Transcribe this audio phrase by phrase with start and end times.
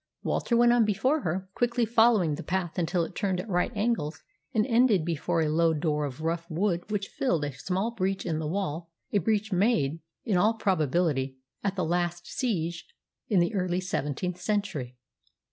[0.23, 4.23] Walter went on before her, quickly following the path until it turned at right angles
[4.51, 8.39] and ended before a low door of rough wood which filled a small breach in
[8.39, 12.83] the wall a breach made, in all probability, at the last siege
[13.29, 14.97] in the early seventeenth century.